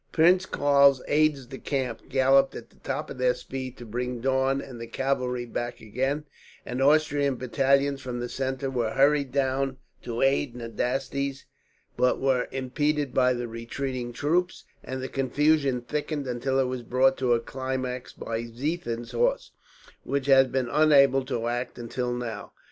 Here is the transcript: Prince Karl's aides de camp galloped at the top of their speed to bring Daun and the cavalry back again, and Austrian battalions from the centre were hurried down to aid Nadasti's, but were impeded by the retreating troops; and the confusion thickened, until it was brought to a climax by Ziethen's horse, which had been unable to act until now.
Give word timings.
Prince 0.11 0.47
Karl's 0.47 0.99
aides 1.07 1.45
de 1.45 1.59
camp 1.59 2.09
galloped 2.09 2.55
at 2.55 2.71
the 2.71 2.75
top 2.77 3.11
of 3.11 3.19
their 3.19 3.35
speed 3.35 3.77
to 3.77 3.85
bring 3.85 4.19
Daun 4.19 4.59
and 4.59 4.81
the 4.81 4.87
cavalry 4.87 5.45
back 5.45 5.79
again, 5.79 6.25
and 6.65 6.81
Austrian 6.81 7.35
battalions 7.35 8.01
from 8.01 8.19
the 8.19 8.27
centre 8.27 8.71
were 8.71 8.89
hurried 8.93 9.31
down 9.31 9.77
to 10.01 10.23
aid 10.23 10.55
Nadasti's, 10.55 11.45
but 11.97 12.19
were 12.19 12.47
impeded 12.49 13.13
by 13.13 13.33
the 13.33 13.47
retreating 13.47 14.11
troops; 14.11 14.65
and 14.83 15.03
the 15.03 15.07
confusion 15.07 15.81
thickened, 15.81 16.25
until 16.25 16.57
it 16.57 16.63
was 16.65 16.81
brought 16.81 17.15
to 17.19 17.33
a 17.33 17.39
climax 17.39 18.11
by 18.11 18.45
Ziethen's 18.45 19.11
horse, 19.11 19.51
which 20.03 20.25
had 20.25 20.51
been 20.51 20.67
unable 20.67 21.23
to 21.25 21.45
act 21.47 21.77
until 21.77 22.11
now. 22.11 22.53